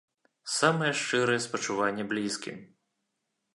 [0.59, 2.57] Самыя шчырыя спачуванні блізкім.